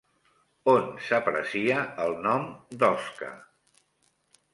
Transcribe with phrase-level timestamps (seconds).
[0.71, 2.47] On s'aprecia el nom
[2.85, 3.29] d'«OSCA»?